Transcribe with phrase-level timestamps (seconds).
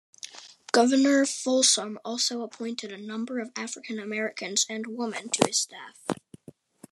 [0.71, 6.01] Governor Folsom also appointed a number of African Americans and women to his staff.